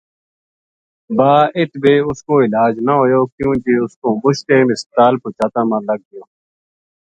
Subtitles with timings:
[1.17, 5.13] با اِت بے اس کو علاج نہ ہویو کیوں جے اس کو مُچ ٹیم ہسپتال
[5.21, 6.23] پوہچاتاں ما لگ گیو